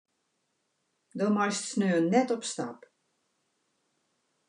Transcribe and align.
Do 1.19 1.27
meist 1.35 1.63
sneon 1.73 2.05
net 2.17 2.33
op 2.37 2.43
stap. 2.53 2.79